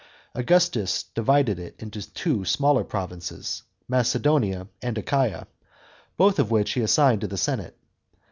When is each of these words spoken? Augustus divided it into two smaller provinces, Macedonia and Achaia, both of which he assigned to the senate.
Augustus 0.33 1.03
divided 1.03 1.59
it 1.59 1.75
into 1.77 2.01
two 2.15 2.43
smaller 2.43 2.83
provinces, 2.83 3.61
Macedonia 3.87 4.67
and 4.81 4.97
Achaia, 4.97 5.45
both 6.17 6.39
of 6.39 6.49
which 6.49 6.71
he 6.71 6.81
assigned 6.81 7.21
to 7.21 7.27
the 7.27 7.37
senate. 7.37 7.77